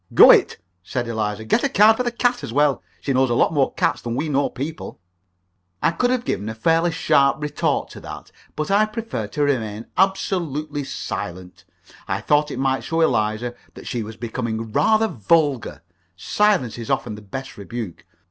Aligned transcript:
"Go 0.15 0.31
it!" 0.31 0.57
said 0.81 1.07
Eliza. 1.07 1.45
"Get 1.45 1.63
a 1.63 1.69
card 1.69 1.97
for 1.97 2.01
the 2.01 2.09
cat 2.11 2.43
as 2.43 2.51
well. 2.51 2.81
She 3.01 3.13
knows 3.13 3.29
a 3.29 3.35
lot 3.35 3.53
more 3.53 3.71
cats 3.75 4.01
than 4.01 4.15
we 4.15 4.29
know 4.29 4.49
people!" 4.49 4.99
I 5.79 5.91
could 5.91 6.09
have 6.09 6.25
given 6.25 6.49
a 6.49 6.55
fairly 6.55 6.91
sharp 6.91 7.39
retort 7.39 7.89
to 7.91 7.99
that, 7.99 8.31
but 8.55 8.71
I 8.71 8.87
preferred 8.87 9.31
to 9.33 9.43
remain 9.43 9.85
absolutely 9.99 10.85
silent. 10.85 11.65
I 12.07 12.19
thought 12.19 12.49
it 12.49 12.57
might 12.57 12.83
show 12.83 13.01
Eliza 13.01 13.53
that 13.75 13.85
she 13.85 14.01
was 14.01 14.17
becoming 14.17 14.71
rather 14.71 15.07
vulgar. 15.07 15.83
Silence 16.17 16.79
is 16.79 16.89
often 16.89 17.13
the 17.13 17.21
best 17.21 17.55
rebuke. 17.55 18.03